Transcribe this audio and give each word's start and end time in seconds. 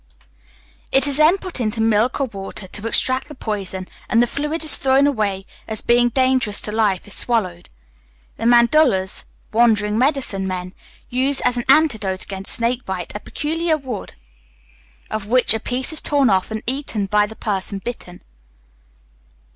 It 0.91 1.05
is 1.05 1.17
then 1.17 1.37
put 1.37 1.59
into 1.59 1.79
milk 1.79 2.19
or 2.19 2.25
water 2.25 2.67
to 2.67 2.87
extract 2.87 3.27
the 3.27 3.35
poison, 3.35 3.87
and 4.09 4.19
the 4.19 4.25
fluid 4.25 4.63
is 4.63 4.77
thrown 4.77 5.05
away 5.05 5.45
as 5.67 5.83
being 5.83 6.09
dangerous 6.09 6.59
to 6.61 6.71
life 6.71 7.05
if 7.05 7.13
swallowed. 7.13 7.69
The 8.37 8.47
Mandulas 8.47 9.25
(wandering 9.53 9.99
medicine 9.99 10.47
men) 10.47 10.73
use 11.11 11.39
as 11.41 11.55
an 11.55 11.65
antidote 11.69 12.23
against 12.23 12.51
snake 12.53 12.83
bite 12.83 13.13
a 13.13 13.19
peculiar 13.19 13.77
wood, 13.77 14.13
of 15.11 15.27
which 15.27 15.53
a 15.53 15.59
piece 15.59 15.93
is 15.93 16.01
torn 16.01 16.31
off, 16.31 16.49
and 16.49 16.63
eaten 16.65 17.05
by 17.05 17.27
the 17.27 17.35
person 17.35 17.77
bitten. 17.77 18.23